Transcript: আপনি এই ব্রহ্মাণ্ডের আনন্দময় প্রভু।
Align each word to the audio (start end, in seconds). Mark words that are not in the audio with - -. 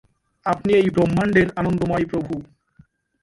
আপনি 0.45 0.71
এই 0.73 0.87
ব্রহ্মাণ্ডের 0.89 1.47
আনন্দময় 1.55 2.05
প্রভু। 2.05 2.33